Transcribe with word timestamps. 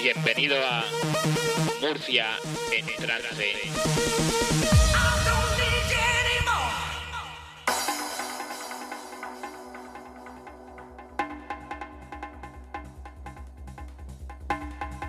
Bienvenido 0.00 0.56
a 0.64 0.84
Murcia 1.80 2.26
en 2.72 2.86
trance. 3.04 3.52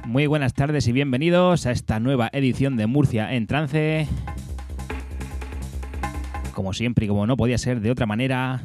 Muy 0.06 0.26
buenas 0.26 0.56
tardes 0.56 0.88
y 0.88 0.92
bienvenidos 0.92 1.68
a 1.68 1.72
esta 1.72 2.00
nueva 2.00 2.30
edición 2.34 2.76
de 2.76 2.88
Murcia 2.88 3.32
en 3.34 3.46
trance. 3.46 4.08
Como 6.56 6.74
siempre 6.74 7.06
y 7.06 7.08
como 7.08 7.28
no 7.28 7.38
podía 7.38 7.60
ser 7.60 7.80
de 7.80 7.92
otra 7.92 8.08
manera, 8.08 8.64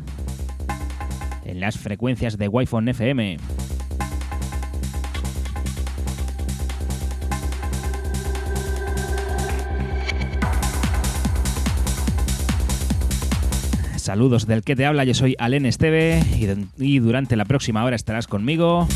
en 1.44 1.60
las 1.60 1.78
frecuencias 1.78 2.38
de 2.38 2.48
Wi-Fi 2.48 2.88
FM. 2.88 3.36
Saludos 14.04 14.46
del 14.46 14.62
que 14.62 14.76
te 14.76 14.84
habla, 14.84 15.04
yo 15.04 15.14
soy 15.14 15.34
Alen 15.38 15.64
Esteve 15.64 16.22
y, 16.76 16.98
durante 16.98 17.36
la 17.36 17.46
próxima 17.46 17.82
hora 17.84 17.96
estarás 17.96 18.26
conmigo. 18.26 18.86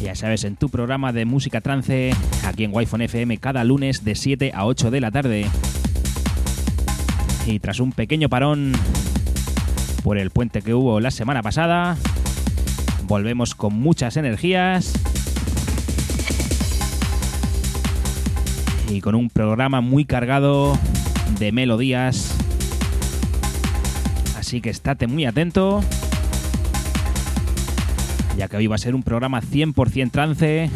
Ya 0.00 0.14
sabes, 0.14 0.44
en 0.44 0.54
tu 0.54 0.68
programa 0.68 1.12
de 1.12 1.24
música 1.24 1.60
trance, 1.60 2.12
aquí 2.46 2.62
en 2.62 2.70
Wi-Fi 2.72 3.02
FM, 3.02 3.38
cada 3.38 3.64
lunes 3.64 4.04
de 4.04 4.14
7 4.14 4.52
a 4.54 4.64
8 4.66 4.92
de 4.92 5.00
la 5.00 5.10
tarde. 5.10 5.46
Y 7.48 7.58
tras 7.58 7.80
un 7.80 7.90
pequeño 7.90 8.28
parón 8.28 8.74
por 10.04 10.18
el 10.18 10.30
puente 10.30 10.62
que 10.62 10.72
hubo 10.72 11.00
la 11.00 11.10
semana 11.10 11.42
pasada, 11.42 11.96
volvemos 13.08 13.56
con 13.56 13.74
muchas 13.74 14.16
energías 14.16 14.92
y 18.88 19.00
con 19.00 19.16
un 19.16 19.30
programa 19.30 19.80
muy 19.80 20.04
cargado 20.04 20.78
de 21.40 21.50
melodías 21.50 22.36
Así 24.44 24.60
que 24.60 24.68
estate 24.68 25.06
muy 25.06 25.24
atento, 25.24 25.82
ya 28.36 28.46
que 28.46 28.58
hoy 28.58 28.66
va 28.66 28.74
a 28.74 28.78
ser 28.78 28.94
un 28.94 29.02
programa 29.02 29.40
100% 29.40 30.10
trance. 30.10 30.70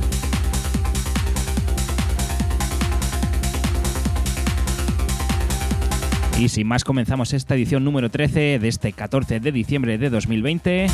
Y 6.38 6.48
sin 6.48 6.66
más 6.66 6.82
comenzamos 6.82 7.34
esta 7.34 7.56
edición 7.56 7.84
número 7.84 8.08
13 8.08 8.58
de 8.58 8.68
este 8.68 8.94
14 8.94 9.38
de 9.38 9.52
diciembre 9.52 9.98
de 9.98 10.08
2020 10.08 10.86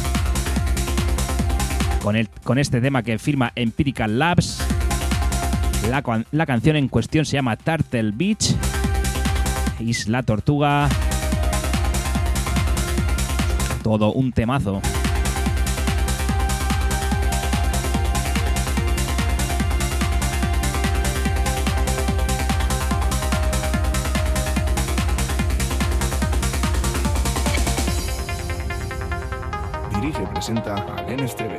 con, 2.02 2.16
el, 2.16 2.28
con 2.42 2.58
este 2.58 2.80
tema 2.80 3.04
que 3.04 3.20
firma 3.20 3.52
Empirical 3.54 4.18
Labs. 4.18 4.58
La, 5.88 6.02
la 6.32 6.46
canción 6.46 6.74
en 6.74 6.88
cuestión 6.88 7.24
se 7.24 7.34
llama 7.34 7.56
Turtle 7.56 8.10
Beach, 8.16 8.52
Isla 9.78 10.24
Tortuga 10.24 10.88
todo 13.84 14.12
un 14.12 14.32
temazo. 14.32 14.80
Dirige 29.94 30.26
presenta 30.32 30.76
a 30.76 31.02
TV. 31.36 31.53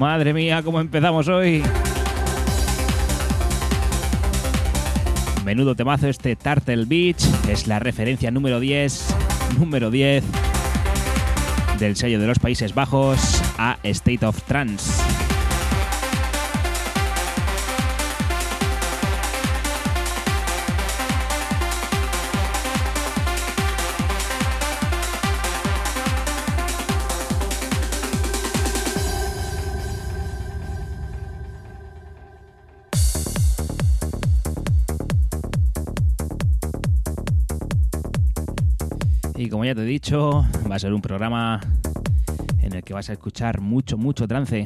Madre 0.00 0.32
mía, 0.32 0.62
cómo 0.62 0.80
empezamos 0.80 1.28
hoy. 1.28 1.62
Menudo 5.44 5.74
temazo 5.74 6.08
este 6.08 6.36
Turtle 6.36 6.86
Beach. 6.86 7.22
Es 7.50 7.66
la 7.66 7.80
referencia 7.80 8.30
número 8.30 8.60
10. 8.60 9.14
Número 9.58 9.90
10 9.90 10.24
del 11.78 11.96
sello 11.96 12.18
de 12.18 12.26
los 12.26 12.38
Países 12.38 12.74
Bajos 12.74 13.42
a 13.58 13.76
State 13.82 14.24
of 14.24 14.40
Trance. 14.44 15.19
Como 39.60 39.66
ya 39.66 39.74
te 39.74 39.82
he 39.82 39.84
dicho, 39.84 40.46
va 40.70 40.76
a 40.76 40.78
ser 40.78 40.94
un 40.94 41.02
programa 41.02 41.60
en 42.62 42.72
el 42.72 42.82
que 42.82 42.94
vas 42.94 43.10
a 43.10 43.12
escuchar 43.12 43.60
mucho, 43.60 43.98
mucho 43.98 44.26
trance. 44.26 44.64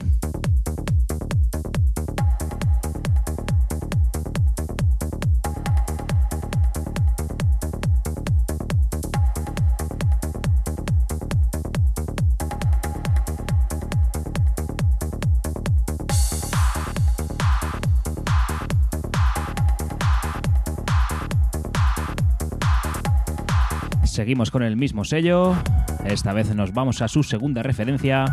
Seguimos 24.34 24.50
con 24.50 24.64
el 24.64 24.76
mismo 24.76 25.04
sello. 25.04 25.54
Esta 26.04 26.32
vez 26.32 26.52
nos 26.56 26.74
vamos 26.74 27.00
a 27.02 27.06
su 27.06 27.22
segunda 27.22 27.62
referencia. 27.62 28.24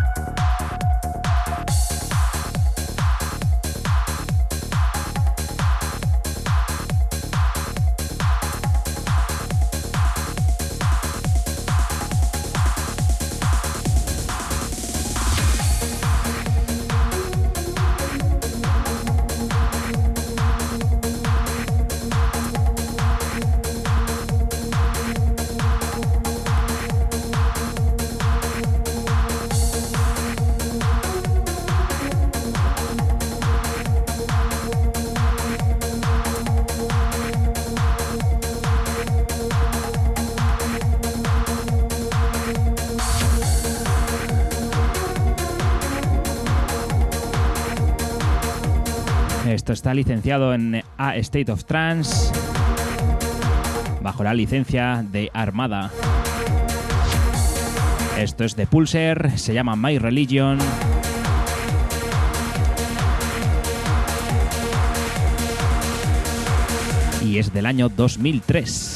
Está 49.72 49.94
licenciado 49.94 50.54
en 50.54 50.84
A 50.98 51.16
State 51.16 51.50
of 51.50 51.64
Trance 51.64 52.34
bajo 54.02 54.24
la 54.24 54.34
licencia 54.34 55.06
de 55.10 55.32
Armada. 55.34 55.90
Esto 58.18 58.44
es 58.44 58.56
de 58.58 58.68
Pulser, 58.68 59.38
se 59.38 59.54
llama 59.54 59.78
My 59.78 59.98
Religion. 59.98 60.60
Y 67.26 67.38
es 67.38 67.54
del 67.54 67.66
año 67.66 67.88
2003. 67.88 68.91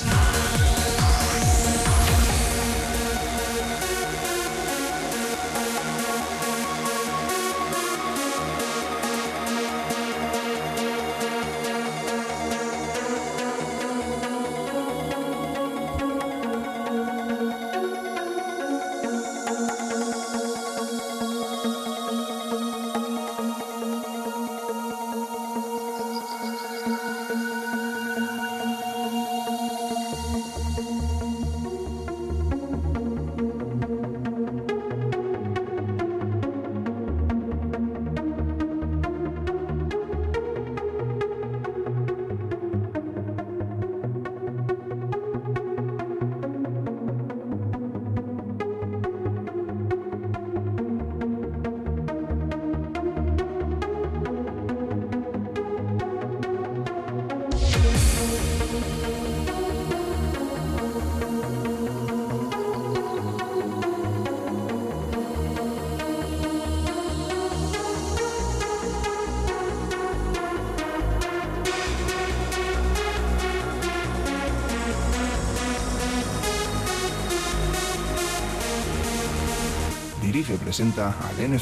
Presenta 80.76 81.16
a 81.22 81.32
Len 81.38 81.54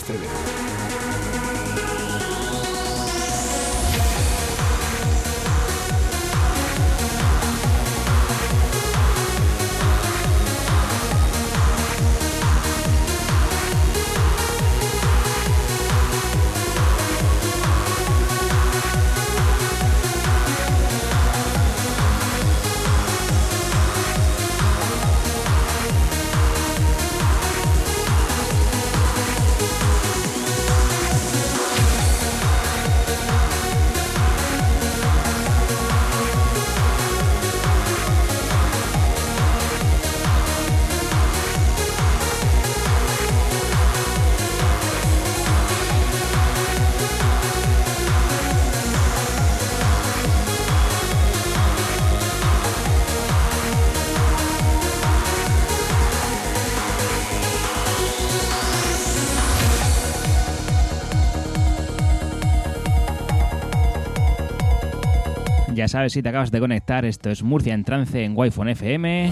sabes, 65.94 66.14
si 66.14 66.24
te 66.24 66.30
acabas 66.30 66.50
de 66.50 66.60
conectar, 66.60 67.06
esto 67.06 67.30
es 67.30 67.44
Murcia 67.44 67.76
en 67.76 67.84
trance 67.84 68.24
en 68.24 68.34
Wi-Fi 68.36 68.72
FM. 68.72 69.32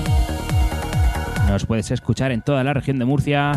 Nos 1.49 1.65
puedes 1.65 1.89
escuchar 1.89 2.31
en 2.31 2.43
toda 2.43 2.63
la 2.63 2.71
región 2.71 2.99
de 2.99 3.05
Murcia, 3.05 3.51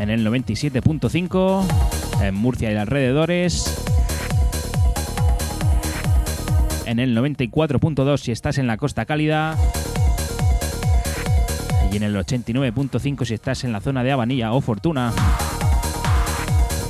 en 0.00 0.10
el 0.10 0.26
97.5, 0.26 1.64
en 2.24 2.34
Murcia 2.34 2.72
y 2.72 2.76
alrededores, 2.76 3.86
en 6.86 6.98
el 6.98 7.16
94.2 7.16 8.16
si 8.16 8.32
estás 8.32 8.58
en 8.58 8.66
la 8.66 8.78
costa 8.78 9.04
cálida 9.04 9.56
y 11.92 11.98
en 11.98 12.02
el 12.02 12.16
89.5 12.16 13.24
si 13.24 13.34
estás 13.34 13.62
en 13.62 13.70
la 13.70 13.80
zona 13.80 14.02
de 14.02 14.10
Habanilla 14.10 14.52
o 14.52 14.60
Fortuna. 14.60 15.12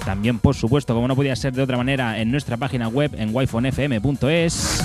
También, 0.04 0.38
por 0.38 0.54
supuesto, 0.54 0.94
como 0.94 1.08
no 1.08 1.16
podía 1.16 1.36
ser 1.36 1.52
de 1.52 1.62
otra 1.62 1.76
manera, 1.76 2.20
en 2.20 2.30
nuestra 2.30 2.56
página 2.56 2.88
web 2.88 3.12
en 3.16 3.34
wifonfm.es 3.34 4.82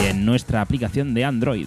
y 0.00 0.06
en 0.06 0.24
nuestra 0.24 0.60
aplicación 0.60 1.14
de 1.14 1.24
Android. 1.24 1.66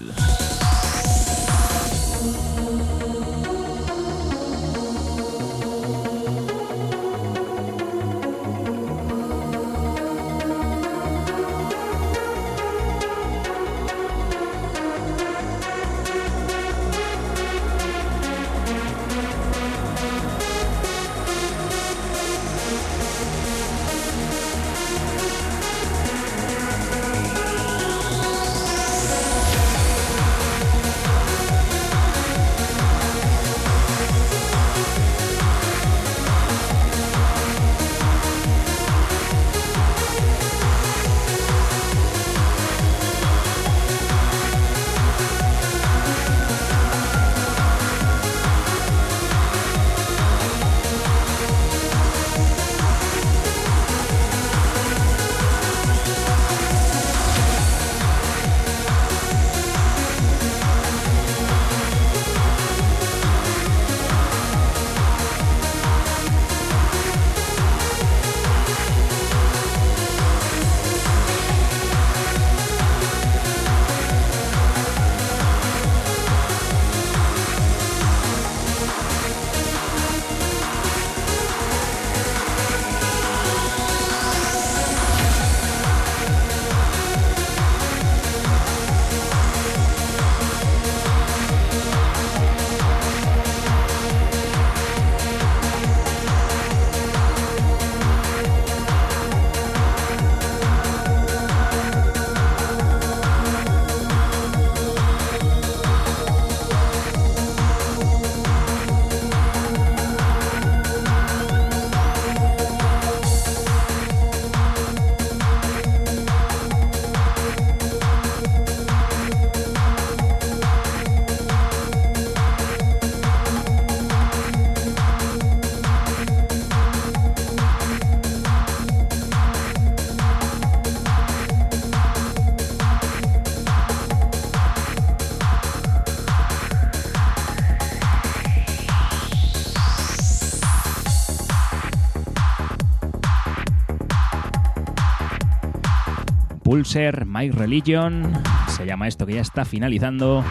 My 147.26 147.52
Religion, 147.52 148.32
se 148.68 148.86
llama 148.86 149.08
esto 149.08 149.26
que 149.26 149.34
ya 149.34 149.42
está 149.42 149.66
finalizando. 149.66 150.44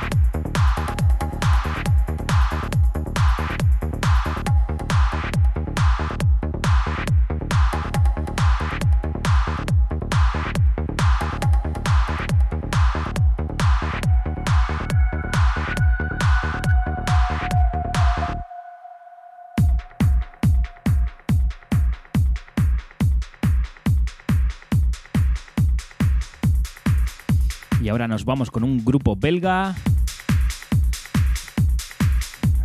Nos 28.18 28.24
vamos 28.24 28.50
con 28.50 28.64
un 28.64 28.84
grupo 28.84 29.14
belga. 29.14 29.76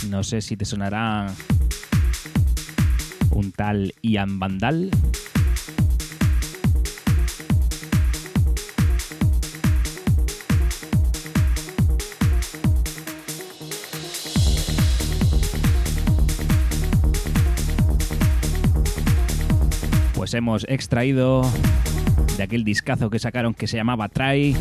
No 0.10 0.24
sé 0.24 0.42
si 0.42 0.58
te 0.58 0.66
sonará 0.66 1.32
un 3.30 3.52
tal 3.52 3.94
Ian 4.02 4.40
Vandal. 4.40 4.90
Pues 20.16 20.34
hemos 20.34 20.66
extraído 20.68 21.44
de 22.38 22.42
aquel 22.42 22.64
discazo 22.64 23.12
que 23.12 23.20
sacaron 23.20 23.54
que 23.54 23.68
se 23.68 23.78
llamaba 23.78 24.10
Try 24.10 24.58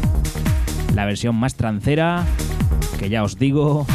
la 0.94 1.04
versión 1.06 1.36
más 1.36 1.54
trancera, 1.54 2.24
que 2.98 3.08
ya 3.08 3.22
os 3.22 3.38
digo 3.38 3.86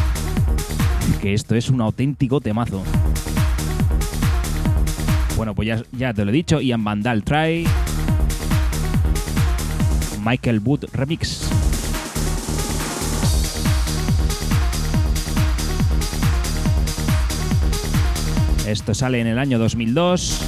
que 1.21 1.33
esto 1.33 1.55
es 1.55 1.69
un 1.69 1.81
auténtico 1.81 2.41
temazo. 2.41 2.83
Bueno, 5.35 5.53
pues 5.53 5.67
ya, 5.67 5.83
ya 5.91 6.13
te 6.13 6.25
lo 6.25 6.31
he 6.31 6.33
dicho, 6.33 6.59
Ian 6.61 6.83
Vandal 6.83 7.23
Try, 7.23 7.67
Michael 10.23 10.59
Wood 10.63 10.85
Remix. 10.93 11.49
Esto 18.67 18.93
sale 18.93 19.21
en 19.21 19.27
el 19.27 19.39
año 19.39 19.59
2002 19.59 20.41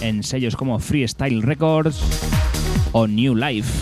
en 0.00 0.22
sellos 0.22 0.54
como 0.54 0.78
Freestyle 0.78 1.42
Records 1.42 2.23
o 2.94 3.06
New 3.08 3.34
Life. 3.34 3.72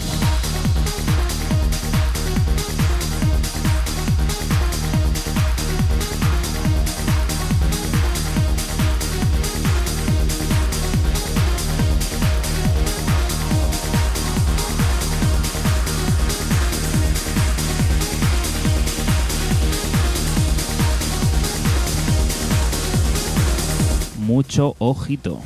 Mucho 24.18 24.74
ojito. 24.78 25.42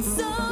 so 0.00 0.47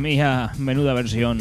Mía, 0.00 0.52
menuda 0.58 0.94
versión. 0.94 1.38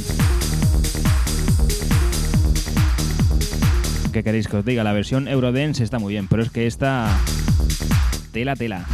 ¿Qué 4.11 4.23
queréis 4.23 4.47
que 4.47 4.57
os 4.57 4.65
diga? 4.65 4.83
La 4.83 4.91
versión 4.91 5.27
Eurodance 5.27 5.83
está 5.83 5.99
muy 5.99 6.13
bien, 6.13 6.27
pero 6.27 6.43
es 6.43 6.49
que 6.49 6.67
esta 6.67 7.17
tela 8.33 8.55
tela. 8.55 8.85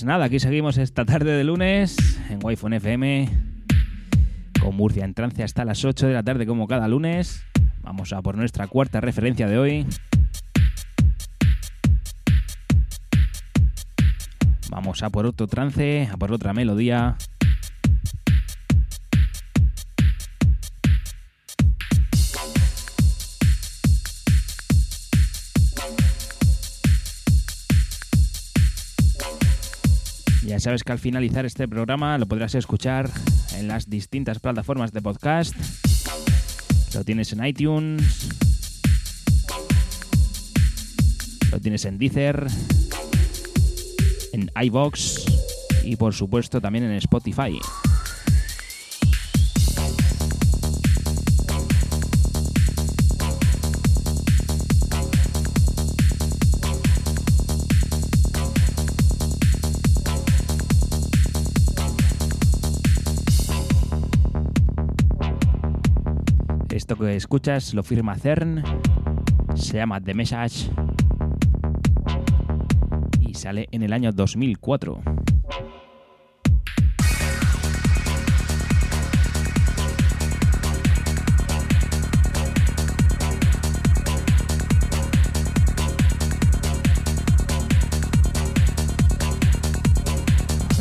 Pues 0.00 0.06
nada, 0.06 0.24
aquí 0.24 0.40
seguimos 0.40 0.78
esta 0.78 1.04
tarde 1.04 1.32
de 1.32 1.44
lunes 1.44 2.18
en 2.30 2.38
Wi-Fi 2.42 2.76
FM 2.76 3.28
con 4.58 4.74
Murcia 4.74 5.04
en 5.04 5.12
trance 5.12 5.42
hasta 5.42 5.62
las 5.66 5.84
8 5.84 6.06
de 6.06 6.14
la 6.14 6.22
tarde 6.22 6.46
como 6.46 6.66
cada 6.66 6.88
lunes. 6.88 7.44
Vamos 7.82 8.14
a 8.14 8.22
por 8.22 8.34
nuestra 8.34 8.66
cuarta 8.66 9.02
referencia 9.02 9.46
de 9.46 9.58
hoy. 9.58 9.86
Vamos 14.70 15.02
a 15.02 15.10
por 15.10 15.26
otro 15.26 15.46
trance, 15.46 16.08
a 16.10 16.16
por 16.16 16.32
otra 16.32 16.54
melodía. 16.54 17.18
Sabes 30.60 30.84
que 30.84 30.92
al 30.92 30.98
finalizar 30.98 31.46
este 31.46 31.66
programa 31.66 32.18
lo 32.18 32.26
podrás 32.26 32.54
escuchar 32.54 33.10
en 33.56 33.66
las 33.66 33.88
distintas 33.88 34.40
plataformas 34.40 34.92
de 34.92 35.00
podcast. 35.00 35.54
Lo 36.94 37.02
tienes 37.02 37.32
en 37.32 37.46
iTunes, 37.46 38.28
lo 41.50 41.60
tienes 41.60 41.86
en 41.86 41.96
Deezer, 41.96 42.46
en 44.34 44.50
iBox 44.62 45.24
y 45.82 45.96
por 45.96 46.12
supuesto 46.12 46.60
también 46.60 46.84
en 46.84 46.92
Spotify. 46.92 47.58
Esto 66.90 67.04
que 67.04 67.14
escuchas 67.14 67.72
lo 67.72 67.84
firma 67.84 68.16
CERN, 68.16 68.64
se 69.54 69.76
llama 69.76 70.00
The 70.00 70.12
Message 70.12 70.72
y 73.20 73.32
sale 73.34 73.68
en 73.70 73.84
el 73.84 73.92
año 73.92 74.10
2004. 74.10 75.00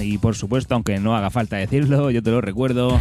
Y 0.01 0.17
por 0.17 0.35
supuesto, 0.35 0.73
aunque 0.73 0.97
no 0.99 1.15
haga 1.15 1.29
falta 1.29 1.57
decirlo, 1.57 2.09
yo 2.09 2.23
te 2.23 2.31
lo 2.31 2.41
recuerdo, 2.41 2.97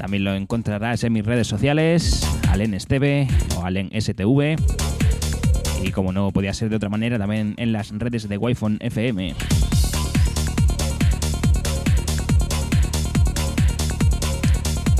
también 0.00 0.24
lo 0.24 0.34
encontrarás 0.34 1.04
en 1.04 1.12
mis 1.12 1.26
redes 1.26 1.46
sociales, 1.46 2.26
Alen 2.48 2.72
Esteve 2.72 3.28
o 3.54 3.66
Alen 3.66 3.90
STV. 3.92 4.56
Y 5.84 5.90
como 5.90 6.10
no 6.10 6.30
podía 6.30 6.54
ser 6.54 6.70
de 6.70 6.76
otra 6.76 6.88
manera, 6.88 7.18
también 7.18 7.52
en 7.58 7.72
las 7.72 7.90
redes 7.90 8.26
de 8.26 8.38
Wi-Fi 8.38 8.78
FM. 8.80 9.34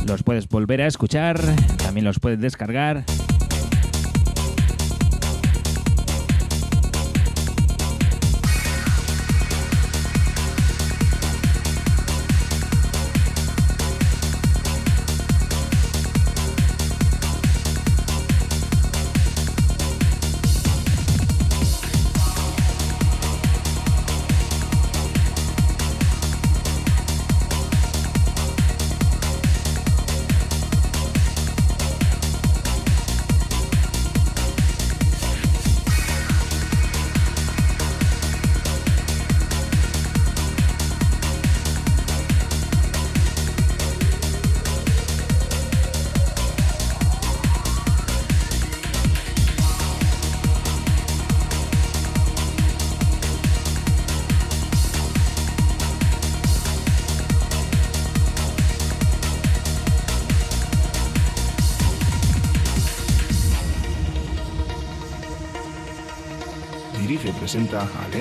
Los 0.07 0.23
puedes 0.23 0.47
volver 0.47 0.83
a 0.83 0.87
escuchar, 0.87 1.41
también 1.79 2.05
los 2.05 2.21
puedes 2.21 2.39
descargar. 2.39 3.05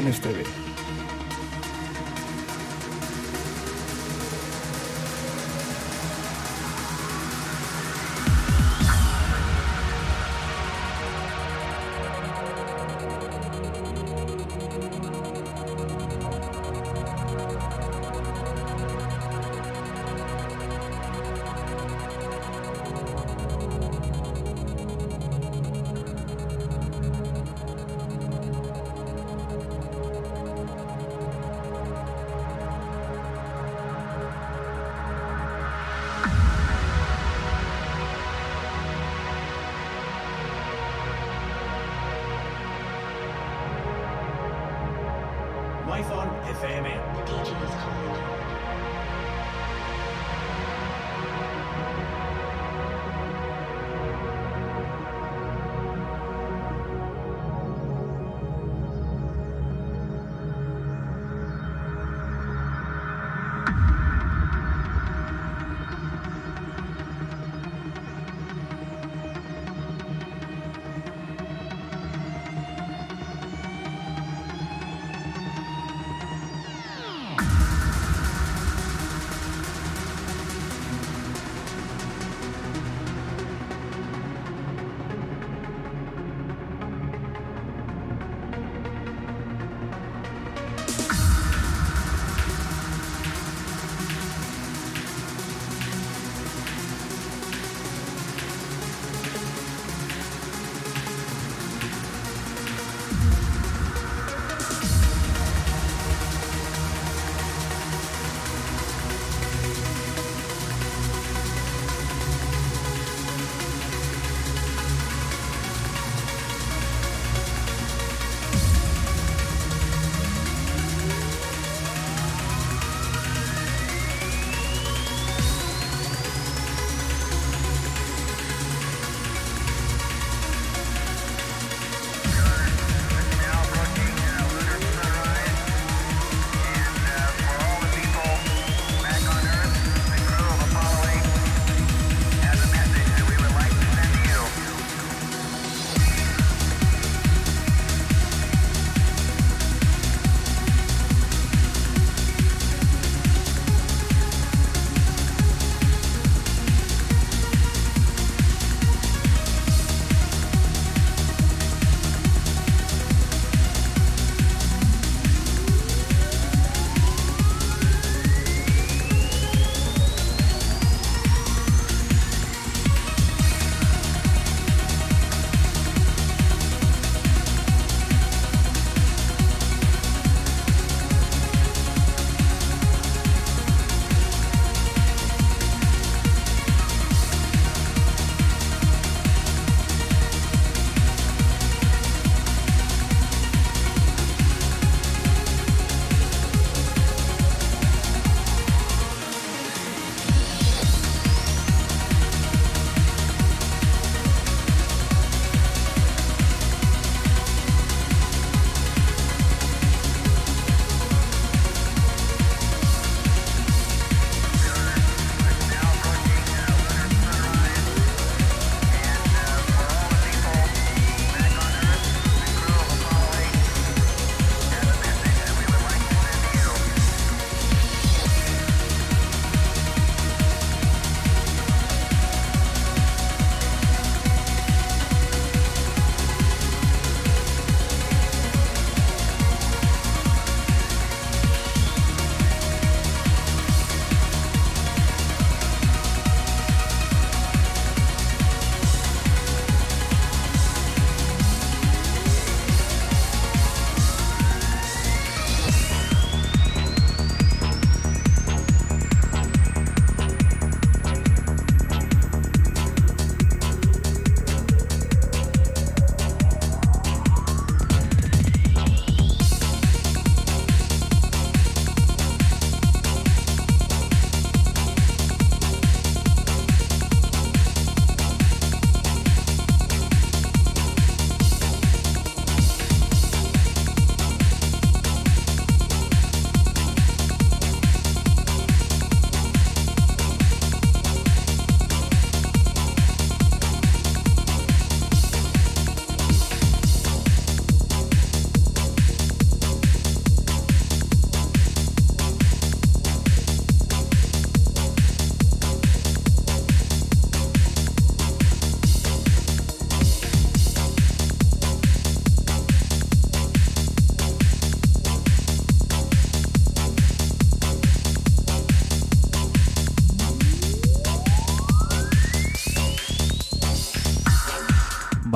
Presenta 0.01 0.29
al 0.29 0.58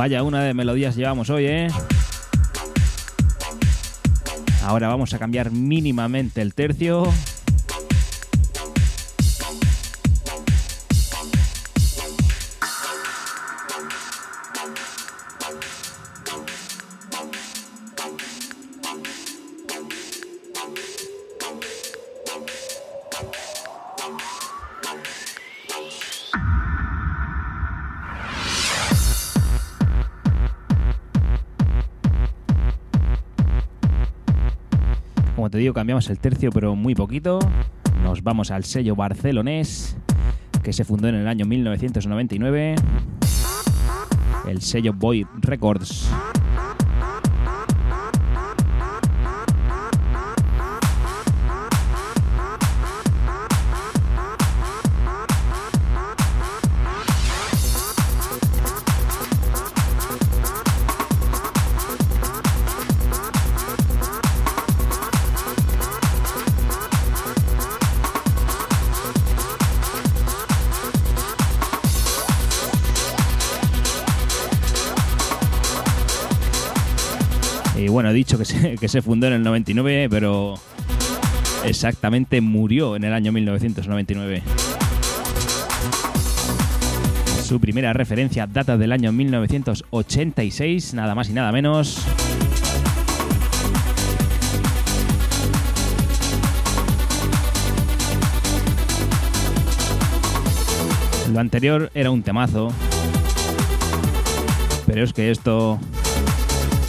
Vaya 0.03 0.21
una 0.21 0.43
de 0.43 0.53
melodías 0.53 0.97
llevamos 0.97 1.29
hoy, 1.29 1.45
¿eh? 1.45 1.67
Ahora 4.61 4.89
vamos 4.89 5.13
a 5.13 5.17
cambiar 5.17 5.49
mínimamente 5.51 6.41
el 6.41 6.53
tercio. 6.53 7.05
Cambiamos 35.71 36.10
el 36.10 36.17
tercio, 36.17 36.49
pero 36.52 36.76
muy 36.76 36.95
poquito. 36.95 37.38
Nos 38.04 38.23
vamos 38.23 38.49
al 38.49 38.63
sello 38.63 38.95
barcelonés, 38.95 39.95
que 40.63 40.73
se 40.73 40.84
fundó 40.84 41.08
en 41.10 41.15
el 41.15 41.28
año 41.28 41.45
1999. 41.45 42.76
El 44.47 44.62
sello 44.62 44.93
Boy 44.93 45.28
Records. 45.41 46.10
Que 78.84 78.89
se, 78.89 79.02
fundó 79.02 79.28
en 79.28 79.34
el 79.34 79.43
99, 79.43 80.10
pero 80.10 80.56
exactamente 81.63 82.41
murió 82.41 82.98
en 82.98 83.06
el 83.06 83.13
año 83.13 83.32
1999. 83.32 84.43
Su 87.46 87.62
primera 87.62 87.93
referencia 87.93 88.46
data 88.46 88.78
del 88.78 88.91
año 88.91 89.13
1986, 89.13 90.96
nada 90.96 91.15
más 91.15 91.30
y 91.30 91.34
nada 91.34 91.54
menos. 91.54 92.06
Lo 101.32 101.39
anterior 101.39 101.89
era 101.93 102.12
un 102.12 102.22
temazo, 102.22 102.74
pero 104.86 105.06
es 105.06 105.13
que 105.13 105.32
esto 105.32 105.80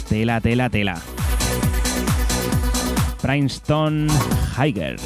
Tela, 0.09 0.41
tela, 0.41 0.69
tela. 0.69 1.01
Princeton 3.25 4.07
Higer. 4.55 4.97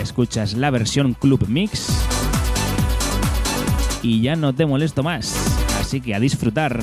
Escuchas 0.00 0.54
la 0.54 0.70
versión 0.70 1.12
Club 1.12 1.46
Mix. 1.48 2.02
Y 4.02 4.22
ya 4.22 4.36
no 4.36 4.54
te 4.54 4.64
molesto 4.64 5.02
más. 5.02 5.36
Así 5.78 6.00
que 6.00 6.14
a 6.14 6.18
disfrutar. 6.18 6.80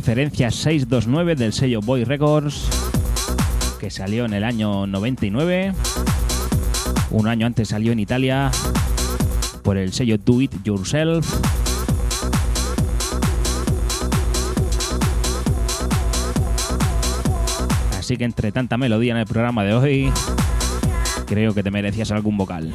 Referencia 0.00 0.50
629 0.50 1.34
del 1.34 1.52
sello 1.52 1.82
Boy 1.82 2.04
Records, 2.04 2.70
que 3.78 3.90
salió 3.90 4.24
en 4.24 4.32
el 4.32 4.44
año 4.44 4.86
99. 4.86 5.74
Un 7.10 7.28
año 7.28 7.46
antes 7.46 7.68
salió 7.68 7.92
en 7.92 7.98
Italia 7.98 8.50
por 9.62 9.76
el 9.76 9.92
sello 9.92 10.16
Do 10.16 10.40
It 10.40 10.62
Yourself. 10.64 11.30
Así 17.98 18.16
que 18.16 18.24
entre 18.24 18.52
tanta 18.52 18.78
melodía 18.78 19.12
en 19.12 19.18
el 19.18 19.26
programa 19.26 19.64
de 19.64 19.74
hoy, 19.74 20.12
creo 21.26 21.52
que 21.52 21.62
te 21.62 21.70
merecías 21.70 22.10
algún 22.10 22.38
vocal. 22.38 22.72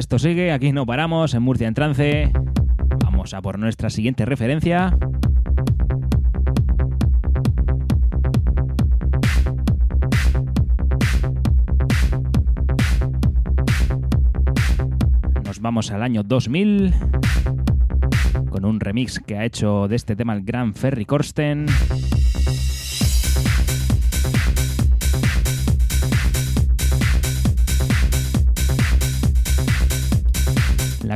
Esto 0.00 0.18
sigue, 0.18 0.50
aquí 0.50 0.72
no 0.72 0.86
paramos, 0.86 1.34
en 1.34 1.42
Murcia 1.42 1.68
en 1.68 1.74
trance. 1.74 2.32
Vamos 3.04 3.34
a 3.34 3.42
por 3.42 3.58
nuestra 3.58 3.90
siguiente 3.90 4.24
referencia. 4.24 4.96
Nos 15.44 15.60
vamos 15.60 15.90
al 15.90 16.02
año 16.02 16.22
2000 16.22 16.94
con 18.48 18.64
un 18.64 18.80
remix 18.80 19.20
que 19.20 19.36
ha 19.36 19.44
hecho 19.44 19.86
de 19.86 19.96
este 19.96 20.16
tema 20.16 20.32
el 20.32 20.42
gran 20.42 20.72
Ferry 20.72 21.04
Corsten. 21.04 21.66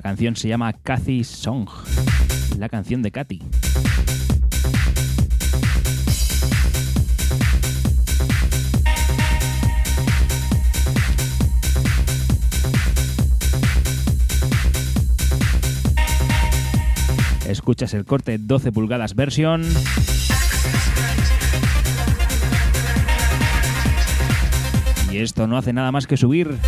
Canción 0.05 0.37
se 0.37 0.49
llama 0.49 0.71
Cathy 0.75 1.25
Song, 1.25 1.67
la 2.59 2.69
canción 2.69 3.01
de 3.01 3.11
Katy. 3.11 3.41
Escuchas 17.49 17.95
el 17.95 18.05
corte 18.05 18.37
12 18.37 18.73
pulgadas 18.73 19.15
versión. 19.15 19.65
Y 25.11 25.17
esto 25.17 25.47
no 25.47 25.57
hace 25.57 25.73
nada 25.73 25.91
más 25.93 26.07
que 26.07 26.19
subir. 26.19 26.59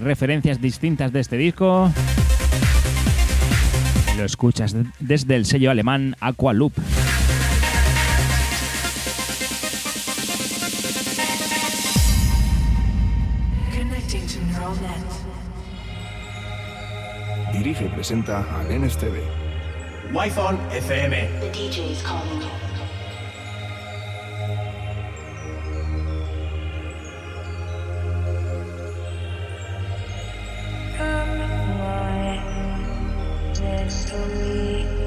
Referencias 0.00 0.60
distintas 0.60 1.12
de 1.12 1.20
este 1.20 1.36
disco. 1.36 1.92
Lo 4.16 4.24
escuchas 4.24 4.74
desde 4.98 5.36
el 5.36 5.44
sello 5.44 5.70
alemán 5.70 6.16
Aqualoop. 6.20 6.72
Dirige 17.52 17.86
y 17.86 17.88
presenta 17.88 18.44
a 18.58 18.64
Lenes 18.64 18.96
TV. 18.96 19.22
Wi-Fi 20.12 20.76
FM. 20.76 21.28
The 21.40 21.50
DJ 21.50 21.92
is 21.92 22.02
calling 22.02 22.40
you. 22.40 22.65
No 33.66 35.05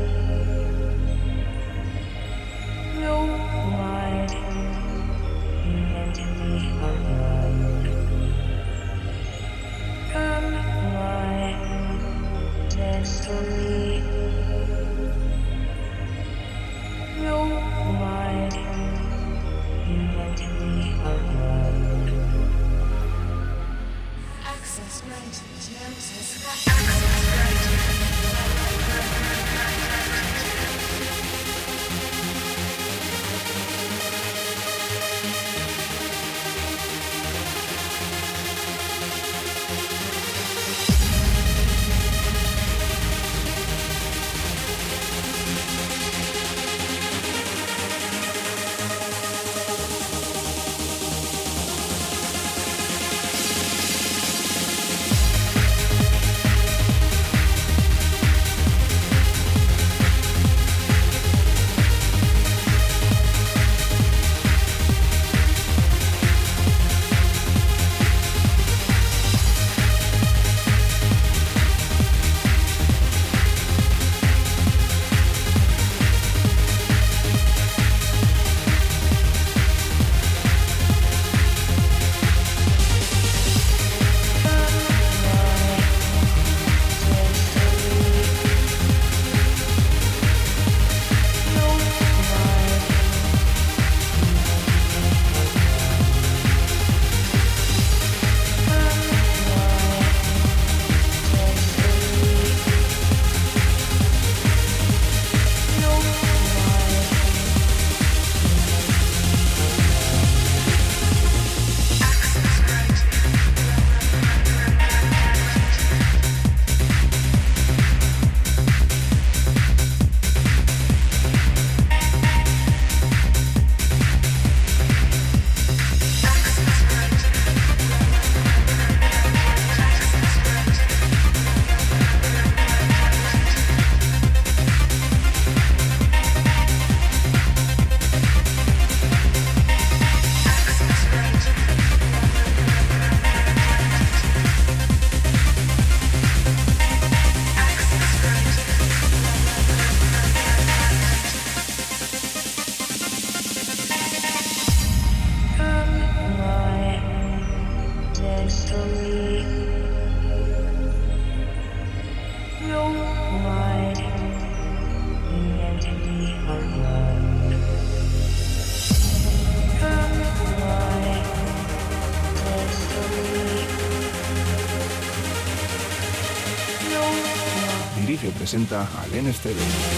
presenta 178.70 178.88
al 179.01 179.24
NSTV. 179.24 179.89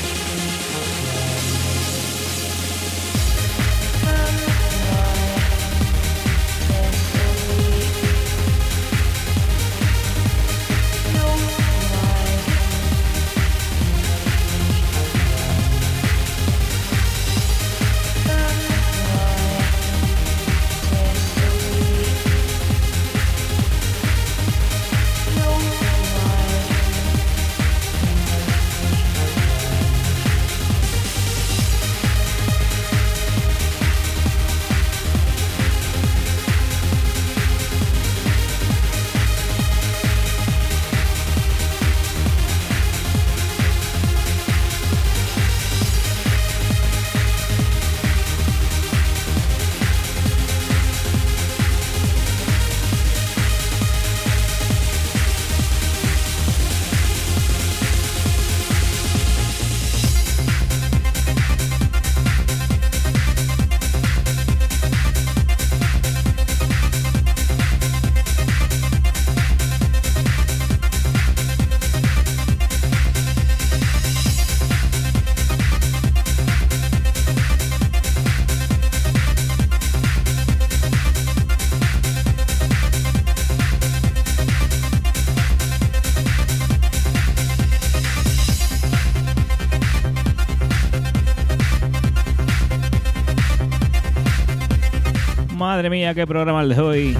Madre 95.82 95.90
mía, 95.90 96.14
qué 96.14 96.28
programa 96.28 96.62
el 96.62 96.70
de 96.70 96.80
hoy. 96.80 97.18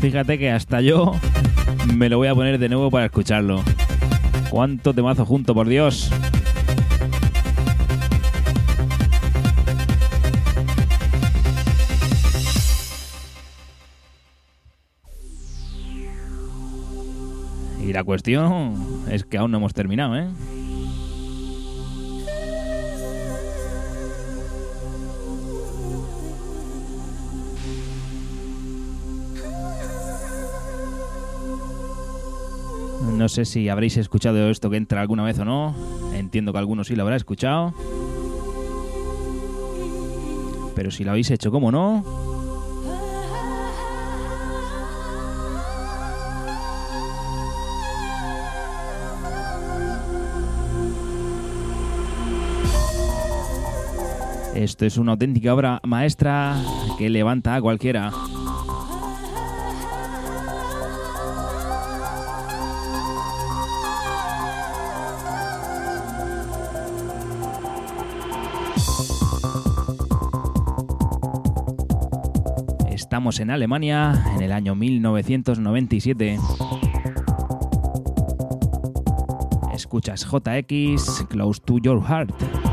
Fíjate 0.00 0.38
que 0.38 0.50
hasta 0.50 0.80
yo 0.80 1.12
me 1.94 2.08
lo 2.08 2.16
voy 2.16 2.28
a 2.28 2.34
poner 2.34 2.58
de 2.58 2.70
nuevo 2.70 2.90
para 2.90 3.04
escucharlo. 3.04 3.62
¿Cuánto 4.48 4.94
temazo 4.94 5.26
junto, 5.26 5.52
por 5.52 5.68
Dios? 5.68 6.10
Y 17.86 17.92
la 17.92 18.02
cuestión 18.02 19.04
es 19.10 19.24
que 19.24 19.36
aún 19.36 19.50
no 19.50 19.58
hemos 19.58 19.74
terminado, 19.74 20.16
¿eh? 20.16 20.28
Sé 33.34 33.44
si 33.44 33.68
habréis 33.68 33.96
escuchado 33.96 34.48
esto 34.48 34.70
que 34.70 34.76
entra 34.76 35.00
alguna 35.00 35.24
vez 35.24 35.40
o 35.40 35.44
no. 35.44 35.74
Entiendo 36.14 36.52
que 36.52 36.58
algunos 36.58 36.86
sí 36.86 36.94
lo 36.94 37.02
habrá 37.02 37.16
escuchado. 37.16 37.74
Pero 40.76 40.92
si 40.92 41.02
lo 41.02 41.10
habéis 41.10 41.32
hecho, 41.32 41.50
¿cómo 41.50 41.72
no? 41.72 42.04
Esto 54.54 54.86
es 54.86 54.96
una 54.96 55.12
auténtica 55.12 55.52
obra 55.52 55.80
maestra 55.82 56.56
que 56.96 57.10
levanta 57.10 57.56
a 57.56 57.60
cualquiera. 57.60 58.12
En 73.40 73.50
Alemania 73.50 74.22
en 74.36 74.42
el 74.42 74.52
año 74.52 74.74
1997. 74.74 76.38
Escuchas 79.72 80.24
JX 80.24 81.24
Close 81.28 81.60
to 81.64 81.78
Your 81.78 82.00
Heart. 82.02 82.63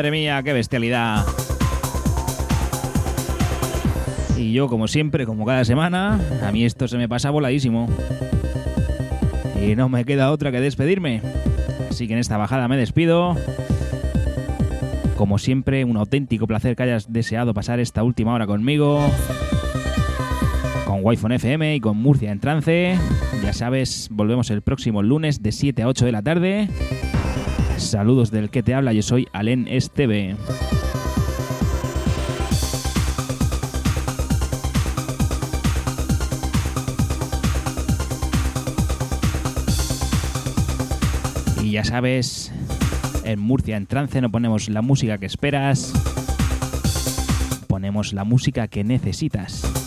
Madre 0.00 0.12
mía, 0.12 0.42
qué 0.42 0.54
bestialidad. 0.54 1.26
Y 4.38 4.54
yo, 4.54 4.66
como 4.66 4.88
siempre, 4.88 5.26
como 5.26 5.44
cada 5.44 5.62
semana, 5.66 6.18
a 6.42 6.50
mí 6.52 6.64
esto 6.64 6.88
se 6.88 6.96
me 6.96 7.06
pasa 7.06 7.28
voladísimo. 7.28 7.86
Y 9.62 9.76
no 9.76 9.90
me 9.90 10.06
queda 10.06 10.30
otra 10.30 10.52
que 10.52 10.60
despedirme. 10.62 11.20
Así 11.90 12.06
que 12.08 12.14
en 12.14 12.18
esta 12.18 12.38
bajada 12.38 12.66
me 12.66 12.78
despido. 12.78 13.36
Como 15.18 15.36
siempre, 15.36 15.84
un 15.84 15.98
auténtico 15.98 16.46
placer 16.46 16.76
que 16.76 16.84
hayas 16.84 17.12
deseado 17.12 17.52
pasar 17.52 17.78
esta 17.78 18.02
última 18.02 18.32
hora 18.32 18.46
conmigo. 18.46 19.06
Con 20.86 21.00
wi 21.02 21.18
FM 21.22 21.74
y 21.74 21.80
con 21.80 21.98
Murcia 21.98 22.32
en 22.32 22.40
trance. 22.40 22.96
Ya 23.42 23.52
sabes, 23.52 24.08
volvemos 24.10 24.50
el 24.50 24.62
próximo 24.62 25.02
lunes 25.02 25.42
de 25.42 25.52
7 25.52 25.82
a 25.82 25.88
8 25.88 26.06
de 26.06 26.12
la 26.12 26.22
tarde. 26.22 26.70
Saludos 27.80 28.30
del 28.30 28.50
que 28.50 28.62
te 28.62 28.74
habla, 28.74 28.92
yo 28.92 29.02
soy 29.02 29.26
Alen 29.32 29.66
Esteve. 29.66 30.36
Y 41.62 41.72
ya 41.72 41.84
sabes, 41.84 42.52
en 43.24 43.40
Murcia 43.40 43.76
en 43.76 43.86
trance 43.86 44.20
no 44.20 44.30
ponemos 44.30 44.68
la 44.68 44.82
música 44.82 45.18
que 45.18 45.26
esperas, 45.26 45.92
ponemos 47.66 48.12
la 48.12 48.24
música 48.24 48.68
que 48.68 48.84
necesitas. 48.84 49.79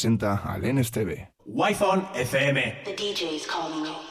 Presenta 0.00 0.40
al 0.42 0.62
NSTV. 0.62 1.28
Wi-Fi 1.44 2.08
FM. 2.14 2.84
The 2.84 2.94
DJ 2.94 3.34
is 3.34 3.46
calling 3.46 3.84
you. 3.84 4.09